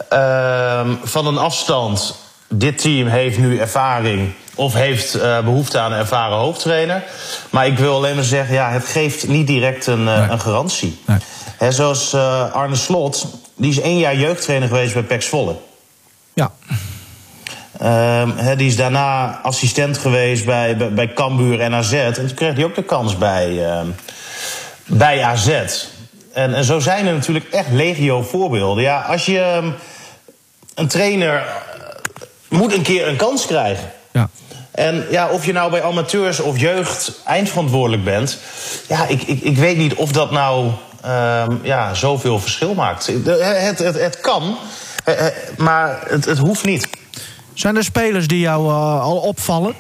[0.10, 2.16] ehm, van een afstand...
[2.48, 7.04] dit team heeft nu ervaring of heeft eh, behoefte aan een ervaren hoofdtrainer.
[7.50, 10.30] Maar ik wil alleen maar zeggen, ja, het geeft niet direct een, eh, Nee.
[10.30, 11.00] een garantie.
[11.06, 11.18] Nee.
[11.58, 12.14] Hè, zoals
[12.54, 15.56] Arne Slot, die is één jaar jeugdtrainer geweest bij PEC Zwolle.
[16.34, 16.52] Ja.
[17.82, 21.94] Ehm, die is daarna assistent geweest bij, bij, bij Cambuur en AZ.
[21.94, 23.86] En toen kreeg hij ook de kans bij, ehm,
[24.86, 25.50] bij AZ.
[26.34, 28.84] En, en zo zijn er natuurlijk echt legio voorbeelden.
[28.84, 29.70] Ja, als je ehm,
[30.76, 31.44] een trainer eh,
[32.50, 33.92] moet een keer een kans krijgen.
[34.12, 34.30] Ja.
[34.72, 38.38] En ja, of je nou bij amateurs of jeugd eindverantwoordelijk bent...
[38.88, 40.72] ja, ik, ik, ik weet niet of dat nou
[41.64, 43.06] ja, zoveel verschil maakt.
[43.26, 44.58] De- Het, het, het kan,
[45.04, 46.88] eh, eh, maar het, het hoeft niet.
[47.54, 49.74] Zijn er spelers die jou eh, al opvallen?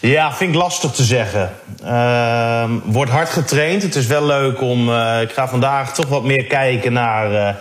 [0.00, 1.52] Ja, vind ik lastig te zeggen.
[1.84, 3.82] Ehm, wordt hard getraind.
[3.82, 4.92] Het is wel leuk om.
[4.92, 7.54] eh, ik ga vandaag toch wat meer kijken naar eh,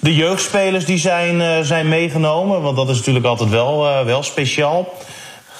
[0.00, 2.62] de jeugdspelers die zijn, zijn meegenomen.
[2.62, 4.88] Want dat is natuurlijk altijd wel, wel speciaal.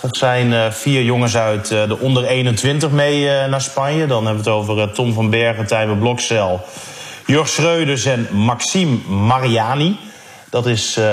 [0.02, 4.06] Er zijn vier jongens uit de onder 21 mee naar Spanje.
[4.06, 6.60] Dan hebben we het over Tom van Bergen, Tijmen Blokcel,
[7.26, 9.96] Jurg Schreuders en Maxime Mariani.
[10.50, 11.04] Dat is eh,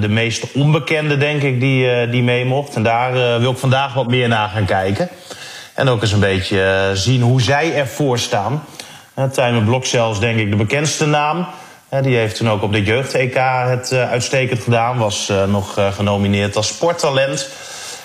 [0.00, 2.74] de meest onbekende, denk ik, die, eh, die mee mocht.
[2.74, 5.08] En daar eh, wil ik vandaag wat meer naar gaan kijken.
[5.74, 8.64] En ook eens een beetje zien hoe zij ervoor staan.
[9.18, 11.46] Uh, Tijmen Blokcel is denk ik de bekendste naam.
[12.02, 13.34] Die heeft toen ook op de jeugd-EK
[13.68, 14.98] het uitstekend gedaan.
[14.98, 17.48] Was nog genomineerd als sporttalent.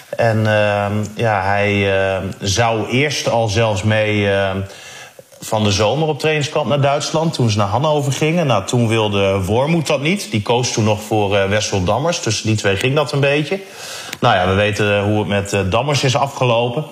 [0.10, 1.94] En ehm, ja, hij
[2.40, 4.30] zou eerst al zelfs mee
[5.40, 7.34] van de zomer op trainingskamp naar Duitsland.
[7.34, 8.48] Toen ze naar Hannover gingen.
[8.48, 10.32] Nou, toen wilde Wormoed dat niet.
[10.32, 12.20] Die koos toen nog voor eh, Wessel Dammers.
[12.20, 13.60] Tussen die twee ging dat een beetje.
[14.20, 16.86] Nou ja, we weten hoe het met eh, Dammers is afgelopen.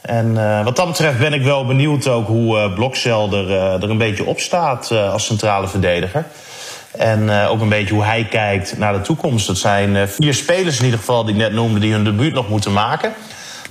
[0.00, 3.82] En eh, wat dat betreft ben ik wel benieuwd ook hoe eh Blokcel er, eh,
[3.82, 6.26] er een beetje op staat eh, als centrale verdediger.
[6.96, 9.46] En eh, ook een beetje hoe hij kijkt naar de toekomst.
[9.46, 11.80] Dat zijn eh, vier spelers in ieder geval die ik net noemde...
[11.80, 13.12] die hun debuut nog moeten maken.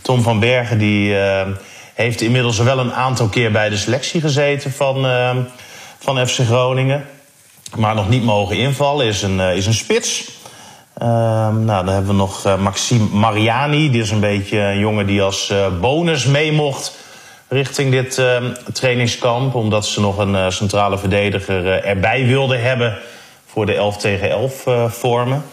[0.01, 1.47] Tom van Bergen die, eh,
[1.95, 5.36] heeft inmiddels wel een aantal keer bij de selectie gezeten van, eh,
[5.99, 7.05] van FC Groningen.
[7.75, 10.36] Maar nog niet mogen invallen, is een, eh, is een spits.
[10.97, 13.91] Ehm, nou, dan hebben we nog eh, Maxime Mariani.
[13.91, 16.97] Die is een beetje een jongen die als eh, bonus mee mocht
[17.47, 19.55] richting dit eh, trainingskamp.
[19.55, 22.97] Omdat ze nog een centrale verdediger erbij wilden hebben
[23.55, 25.43] voor de 11 tegen 11 eh, vormen.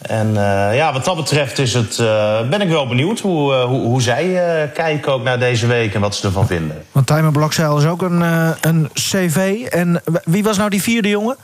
[0.00, 3.64] En eh, ja, wat dat betreft is het, eh, ben ik wel benieuwd hoe, eh,
[3.64, 6.84] hoe, hoe zij kijken ook naar deze week en wat ze ervan vinden.
[6.92, 8.20] Want Tijmen Blokzeil is ook een,
[8.60, 9.66] een cv.
[9.70, 11.36] En wie was nou die vierde jongen?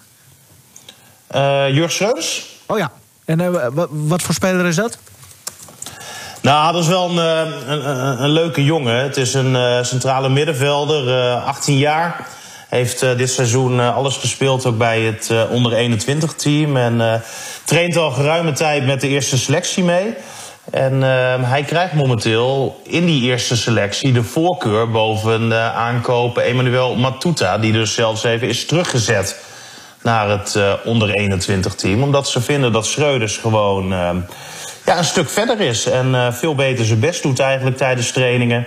[1.26, 2.46] Eh Jurg Schreus?
[2.66, 2.90] Oh ja.
[3.24, 4.98] En wa- wat voor speler is dat?
[6.42, 7.16] Nou, dat is wel een,
[7.70, 8.96] een, een, een leuke jongen.
[9.02, 12.26] Het is een centrale middenvelder, eh 18 jaar.
[12.68, 16.76] Heeft eh, dit seizoen eh, alles gespeeld, ook bij het eh, onder 21 team.
[16.76, 17.22] En
[17.64, 20.14] traint al geruime tijd met de eerste selectie mee.
[20.70, 26.96] En eh, hij krijgt momenteel in die eerste selectie de voorkeur boven de aankopen Emmanuel
[26.96, 27.58] Matuta.
[27.58, 29.36] Die dus zelfs even is teruggezet
[30.02, 32.02] naar het onder 21 team.
[32.02, 34.10] Omdat ze vinden dat Schreuders gewoon eh,
[34.84, 35.86] ja, een stuk verder is.
[35.86, 38.66] En veel beter zijn best doet eigenlijk tijdens trainingen.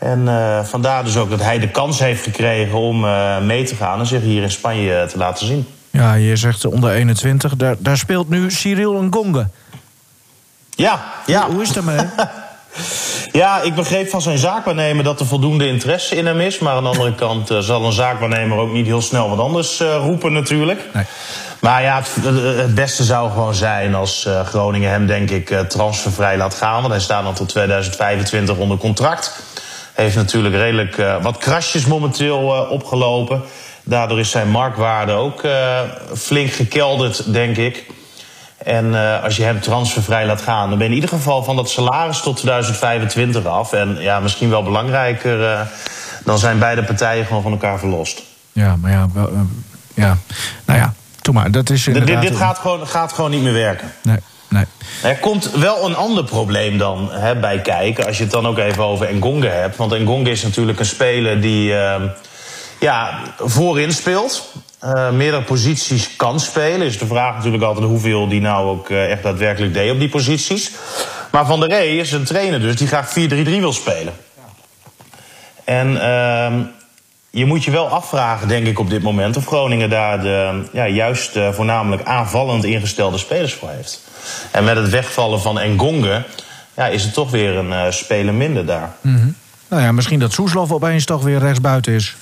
[0.00, 3.74] En eh, vandaar dus ook dat hij de kans heeft gekregen om eh, mee te
[3.74, 5.66] gaan en zich hier in Spanje eh, te laten zien.
[5.90, 7.56] Ja, je zegt onder 21.
[7.56, 9.48] Daar, daar speelt nu Cyril Ngonge.
[10.70, 11.50] Ja, ja.
[11.50, 12.06] Hoe is het daarmee?
[13.32, 16.58] Ja, ik begreep van zijn zaakwaarnemer dat er voldoende interesse in hem is.
[16.58, 20.32] Maar aan de andere kant zal een zaakwaarnemer ook niet heel snel wat anders roepen
[20.32, 20.80] natuurlijk.
[20.92, 21.04] Nee.
[21.60, 26.80] Maar ja, het, beste zou gewoon zijn als Groningen hem denk ik transfervrij laat gaan.
[26.80, 29.42] Want hij staat nog tot 2025 onder contract.
[30.00, 33.42] Heeft natuurlijk redelijk eh, wat krasjes momenteel eh, opgelopen.
[33.84, 35.80] Daardoor is zijn marktwaarde ook eh,
[36.16, 37.86] flink gekelderd, denk ik.
[38.58, 41.70] En als je hem transfervrij laat gaan, dan ben je in ieder geval van dat
[41.70, 43.72] salaris tot 2025 af.
[43.72, 45.68] En ja, misschien wel belangrijker,
[46.24, 48.22] dan zijn beide partijen gewoon van elkaar verlost.
[48.52, 49.30] ja, maar ja, wel,
[49.94, 50.18] ja.
[50.64, 51.50] Nou ja, doe maar.
[51.50, 52.22] Dat is Dit, inderdaad...
[52.22, 53.92] dit gaat, gewoon, gaat gewoon niet meer werken.
[54.02, 54.18] Nee,
[54.50, 54.64] nee.
[55.02, 58.06] Er komt wel een ander probleem dan hè, bij kijken.
[58.06, 59.76] Als je het dan ook even over Ngonge hebt.
[59.76, 62.02] Want Ngonge is natuurlijk een speler die eh,
[62.80, 64.52] ja, voorin speelt.
[64.78, 66.86] Eh, meerdere posities kan spelen.
[66.86, 70.08] Is de vraag natuurlijk altijd hoeveel die nou ook eh, echt daadwerkelijk deed op die
[70.08, 70.70] posities.
[71.30, 74.12] Maar Van der Rey is een trainer dus die graag 4-3-3 wil spelen.
[75.64, 76.62] En ehm,
[77.30, 79.36] je moet je wel afvragen, denk ik, op dit moment...
[79.36, 84.00] of Groningen daar de ja, juist eh, voornamelijk aanvallend ingestelde spelers voor heeft.
[84.50, 86.24] En met het wegvallen van Engonge...
[86.74, 88.94] ja, is het toch weer een uh, speler minder daar.
[89.68, 92.16] Nou ja, misschien dat Soeslof opeens toch weer rechtsbuiten is.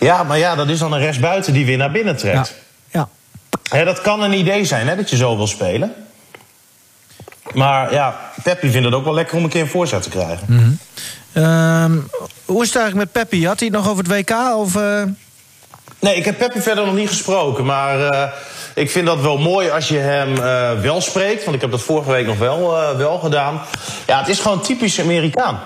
[0.00, 2.54] Ja, maar ja, dat is dan een rechtsbuiten die weer naar binnen trekt.
[2.90, 3.08] Ja.
[3.84, 5.92] dat kan een idee zijn, hè, dat je zo wil spelen.
[7.54, 10.46] Maar ja, Peppi vindt het ook wel lekker om een keer een voorzet te krijgen.
[10.48, 10.78] Mm
[12.44, 13.46] hoe is het eigenlijk met Peppi?
[13.46, 14.36] Had hij het nog over het WK?
[14.56, 15.02] Of, uh...
[15.98, 17.64] Nee, ik heb Peppi verder nog niet gesproken.
[17.64, 18.24] Maar uh,
[18.74, 21.44] ik vind dat wel mooi als je hem uh, wel spreekt.
[21.44, 23.60] Want ik heb dat vorige week nog wel, wel gedaan.
[24.06, 25.60] Ja, het is gewoon typisch Amerikaan.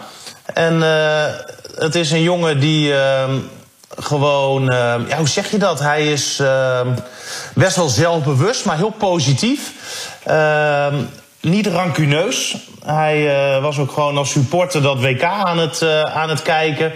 [0.55, 0.81] En
[1.75, 3.39] het is een jongen die ehm,
[3.99, 4.65] gewoon...
[5.09, 5.81] ja, hoe zeg je dat?
[5.81, 6.89] Hij is ehm,
[7.55, 9.73] best wel zelfbewust, maar heel positief.
[10.25, 10.95] Ehm,
[11.41, 12.57] niet rancuneus.
[12.87, 16.93] Hij uh, was ook gewoon als supporter dat WK aan het, uh, aan het kijken.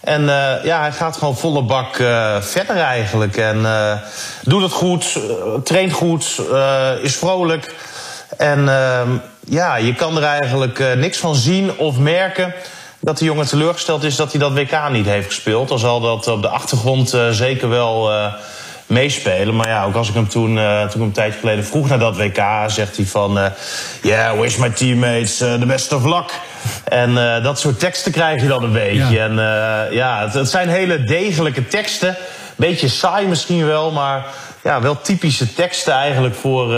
[0.00, 1.94] En uh, ja, hij gaat gewoon volle bak
[2.40, 3.36] verder eigenlijk.
[3.36, 3.66] En
[4.42, 5.18] doet het goed,
[5.64, 6.42] traint goed,
[7.02, 7.74] is vrolijk.
[8.36, 9.08] En ehm,
[9.46, 12.54] ja, je kan er eigenlijk niks van zien of merken
[13.00, 15.68] dat de jongen teleurgesteld is dat hij dat WK niet heeft gespeeld.
[15.68, 18.10] Dan zal dat op de achtergrond zeker wel
[18.86, 19.56] meespelen.
[19.56, 22.16] Maar ja, ook als ik hem toen, uh, toen een tijdje geleden vroeg naar dat
[22.16, 23.46] WK, zegt hij van: uh,
[24.02, 26.40] Yeah, wish my teammates uh, the best of luck.
[26.84, 29.14] En dat soort teksten krijg je dan een beetje.
[29.14, 29.24] Ja.
[29.24, 29.34] En
[29.92, 32.16] ja, het, het, zijn hele degelijke teksten.
[32.56, 34.26] Beetje saai misschien wel, maar
[34.62, 36.72] ja, wel typische teksten eigenlijk voor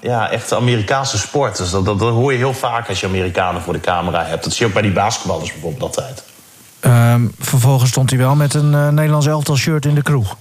[0.00, 1.70] ja, echte Amerikaanse sporters.
[1.70, 4.44] Dat, dat, dat, hoor je heel vaak als je Amerikanen voor de camera hebt.
[4.44, 6.22] Dat zie je ook bij die basketballers bijvoorbeeld altijd.
[6.80, 10.36] Um, vervolgens stond hij wel met een Nederlands elftal shirt in de kroeg.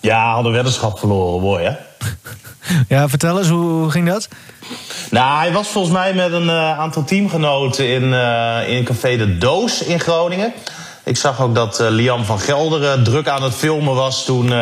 [0.00, 1.72] Ja, hadden weddenschap verloren, mooi hè?
[2.94, 4.28] ja, vertel eens, hoe, ging dat?
[5.10, 9.38] Nou, hij was volgens mij met een uh, aantal teamgenoten in, uh, in Café de
[9.38, 10.52] Doos in Groningen.
[11.04, 14.52] Ik zag ook dat uh, Liam van Gelderen druk aan het filmen was toen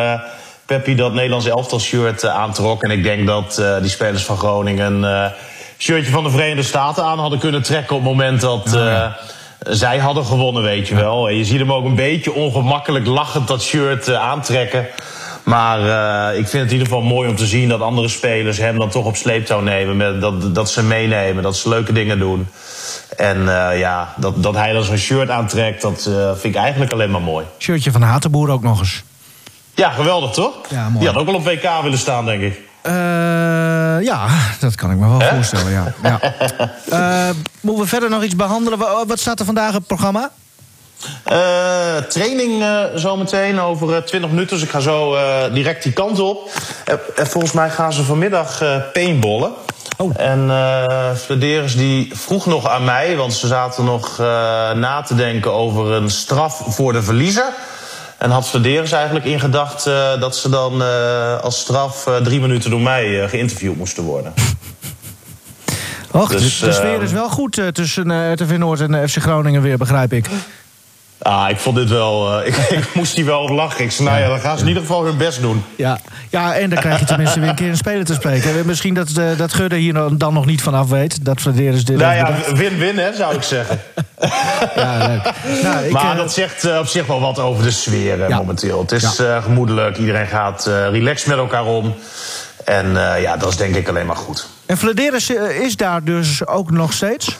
[0.66, 2.83] Peppi dat Nederlands elftal shirt aantrok.
[2.83, 5.33] En ik denk dat die spelers van Groningen een
[5.79, 8.66] shirtje van de Verenigde Staten aan hadden kunnen trekken op het moment dat.
[8.66, 9.16] Oh, ja
[9.68, 11.29] zij hadden gewonnen, weet je wel.
[11.29, 14.87] Je ziet hem ook een beetje ongemakkelijk lachend dat shirt aantrekken.
[15.42, 18.59] Maar uh, ik vind het in ieder geval mooi om te zien dat andere spelers
[18.59, 19.96] hem dan toch op sleeptouw nemen.
[19.96, 22.48] Met, dat, dat ze meenemen, dat ze leuke dingen doen.
[23.16, 26.92] En uh, ja, dat, dat hij dan zo'n shirt aantrekt, dat uh, vind ik eigenlijk
[26.92, 27.46] alleen maar mooi.
[27.59, 29.03] Shirtje van Hatenboer ook nog eens.
[29.74, 30.55] Ja, geweldig toch?
[30.68, 30.98] Ja, mooi.
[30.98, 32.61] Die had ook wel op WK willen staan, denk ik.
[34.03, 34.27] ja,
[34.61, 35.94] dat kan ik me wel voorstellen, ja.
[36.03, 36.20] ja.
[37.61, 38.79] moeten we verder nog iets behandelen?
[39.07, 40.31] Wat staat er vandaag op het programma?
[41.33, 44.57] Uh, training uh, zometeen over uh, 20 minuten.
[44.57, 45.17] Dus ik ga zo
[45.53, 46.51] direct die kant op.
[47.17, 49.53] En volgens mij gaan ze vanmiddag paintballen.
[49.97, 50.13] Oh.
[50.17, 50.45] En
[51.29, 54.19] uh, die vroeg nog aan mij, want ze zaten nog
[54.75, 57.53] na te denken over een straf voor de verliezer.
[58.19, 59.85] En had Flederis eigenlijk ingedacht
[60.21, 60.83] dat ze dan
[61.43, 64.33] als straf drie minuten door mij geïnterviewd moesten worden.
[66.11, 70.13] Och, dus, de sfeer is wel goed tussen RTV Noord en FC Groningen weer, begrijp
[70.13, 70.27] ik.
[71.22, 72.40] Ah, ik vond dit wel.
[72.40, 73.85] Uh, ik, ik, moest hier wel op lachen.
[73.85, 75.64] Ik zei, nou ja, dan gaan ze in ieder geval hun best doen.
[75.76, 75.98] Ja,
[76.31, 78.66] ja en dan krijg je tenminste weer een keer een speler te spreken.
[78.66, 81.24] Misschien dat, uh, dat Gudde hier dan nog niet vanaf weet.
[81.24, 81.96] Dat Flederis dit.
[81.96, 83.81] Nou ja, win-win, hè, zou ik zeggen.
[84.74, 85.33] ja, leuk.
[85.62, 88.37] Nou, ik, maar uh, dat zegt op zich wel wat over de sfeer ja.
[88.37, 88.81] momenteel.
[88.81, 89.40] Het is ja.
[89.40, 89.96] gemoedelijk.
[89.96, 91.94] Iedereen gaat relaxed met elkaar om.
[92.64, 94.48] En ja, dat is denk ik alleen maar goed.
[94.66, 97.38] En Flederis is daar dus ook nog steeds?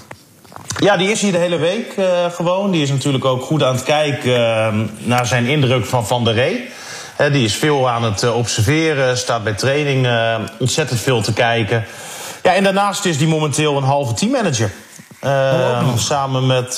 [0.77, 2.71] Ja, die is hier de hele week uh, gewoon.
[2.71, 6.35] Die is natuurlijk ook goed aan het kijken uh, naar zijn indruk van Van der
[6.35, 6.69] Ree.
[7.17, 10.09] He, die is veel aan het uh, observeren, staat bij training
[10.59, 11.85] ontzettend veel te kijken.
[12.43, 14.71] Ja, en daarnaast is die momenteel een halve teammanager.
[15.23, 16.73] Oh, samen met,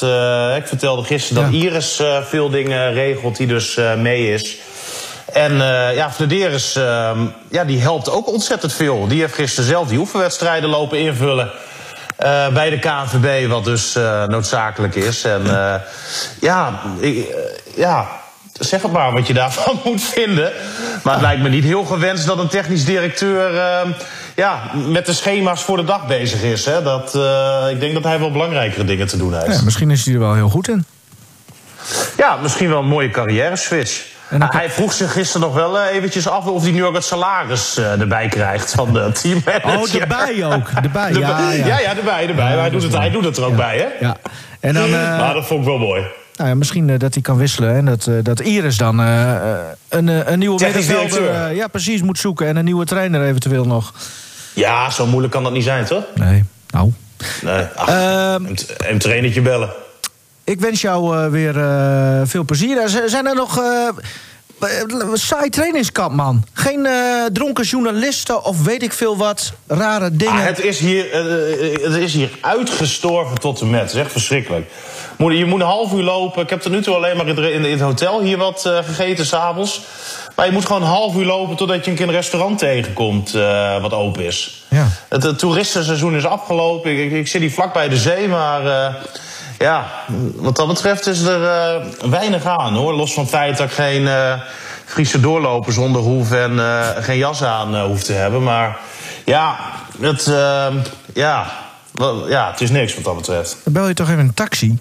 [0.56, 4.56] ik vertelde gisteren dat Iris veel dingen regelt, die dus mee is.
[5.32, 5.54] En
[5.94, 6.72] ja, Flederis,
[7.50, 9.06] ja, die helpt ook ontzettend veel.
[9.08, 11.50] Die heeft gisteren zelf die oefenwedstrijden lopen invullen.
[12.24, 15.24] Uh, bij de KNVB, wat dus uh, noodzakelijk is.
[15.24, 15.74] En uh,
[16.40, 17.26] ja, ik,
[17.74, 18.08] ja,
[18.52, 20.52] zeg het maar wat je daarvan moet vinden.
[21.02, 23.52] Maar het lijkt me niet heel gewenst dat een technisch directeur
[24.36, 26.64] ja, met de schema's voor de dag bezig is.
[26.64, 26.82] Hè.
[26.82, 27.14] Dat,
[27.70, 29.58] ik denk dat hij wel belangrijkere dingen te doen heeft.
[29.58, 30.84] Ja, misschien is hij er wel heel goed in.
[32.16, 34.02] Ja, misschien wel een mooie carrière switch.
[34.30, 37.78] En hij vroeg zich gisteren nog wel eventjes af of hij nu ook het salaris
[37.78, 39.96] uh, erbij krijgt van de teammanager.
[39.96, 40.68] Oh, erbij ook.
[40.82, 41.66] Erbij, ja, ja.
[41.66, 42.58] ja, ja, erbij, erbij.
[42.58, 44.06] hij, doet het, hij doet het er ook bij, hè?
[44.06, 44.16] Ja.
[44.60, 46.02] En dan, uh, maar dat vond ik wel mooi.
[46.36, 50.38] Nou ja, misschien uh, dat hij kan wisselen en dat, dat Iris dan een, een
[50.38, 53.94] nieuwe middenvelder ja, precies moet zoeken en een nieuwe trainer eventueel nog.
[54.52, 56.04] Ja, zo moeilijk kan dat niet zijn, toch?
[56.14, 56.92] Nee, nou.
[57.42, 59.70] Nee, ach, een, een trainertje bellen.
[60.44, 62.88] Ik wens jou uh, weer uh, veel plezier.
[63.06, 63.60] Zijn er nog
[64.60, 64.68] Eh,
[65.12, 66.44] Saai trainingskamp, man.
[66.52, 66.92] Geen eh,
[67.32, 69.52] dronken journalisten of weet ik veel wat.
[69.66, 70.32] Rare dingen.
[70.34, 73.80] Ah, het, is hier, eh, het is hier uitgestorven tot en met.
[73.80, 74.70] Het is echt verschrikkelijk.
[75.18, 76.42] Moet- Je moet een half uur lopen.
[76.42, 78.78] Ik heb tot nu toe alleen maar in het- in het hotel hier wat eh,
[78.84, 79.80] gegeten s'avonds.
[80.36, 83.34] Maar je moet gewoon een half uur lopen totdat je een keer een restaurant tegenkomt
[83.34, 84.64] eh, wat open is.
[84.68, 84.86] Ja.
[85.08, 86.90] Het, het toeristenseizoen is afgelopen.
[86.90, 88.94] Ik, ik, ik zit hier vlak bij de zee, maar eh,
[89.64, 89.86] ja,
[90.36, 92.92] wat dat betreft is er eh, weinig aan hoor.
[92.94, 94.40] Los van het feit dat ik geen eh,
[94.84, 98.42] Friese doorlopen zonder hoef en eh, geen jas aan eh, hoef te hebben.
[98.42, 98.78] Maar
[99.24, 99.56] ja,
[100.00, 100.66] het, eh,
[101.14, 101.46] ja,
[101.92, 103.56] wel, ja, het is niks wat dat betreft.
[103.64, 104.78] Dan bel je toch even een taxi?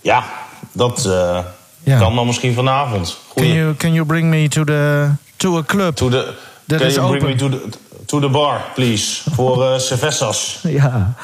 [0.00, 0.24] Ja,
[0.72, 1.38] dat eh,
[1.82, 1.98] Ja.
[1.98, 3.18] kan dan misschien vanavond.
[3.34, 5.96] Can you, can you bring me to, the, to a club?
[5.96, 7.50] To the, Dat can is you bring open.
[7.50, 9.20] me to the, to the bar, please.
[9.34, 10.58] Voor eh cervezas.
[10.62, 11.14] Ja,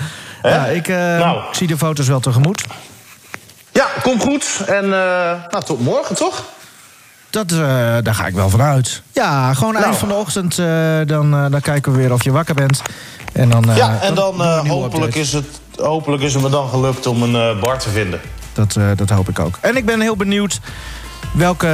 [0.51, 1.39] ja ik, eh, Nou.
[1.49, 2.65] ik zie de foto's wel tegemoet.
[3.73, 4.63] Ja, kom goed.
[4.67, 6.45] En eh, nou, tot morgen toch?
[7.31, 7.59] Dat, eh,
[8.03, 9.03] daar ga ik wel vanuit.
[9.13, 9.99] Ja, gewoon eind Nou.
[9.99, 10.57] van de ochtend.
[11.09, 12.83] dan, dan kijken we weer of je wakker bent.
[13.33, 15.19] En dan, ja, en dan hopelijk, update.
[15.21, 18.21] is het, hopelijk is het me dan gelukt om een bar te vinden.
[18.53, 19.59] Dat, dat hoop ik ook.
[19.61, 20.61] En ik ben heel benieuwd
[21.33, 21.67] welke,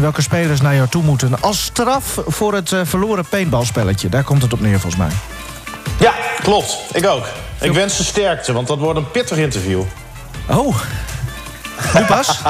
[0.00, 1.40] welke spelers naar jou toe moeten.
[1.40, 4.08] Als straf voor het verloren paintballspelletje.
[4.08, 5.10] Daar komt het op neer volgens mij.
[6.00, 6.78] Ja, klopt.
[6.92, 7.26] Ik ook.
[7.60, 9.82] Ik wens ze sterkte, want dat wordt een pittig interview.
[10.50, 10.76] Oh,
[11.94, 12.40] nu pas?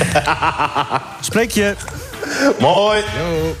[1.20, 1.74] Spreek je.
[2.58, 2.98] Mooi.
[2.98, 3.56] Yo.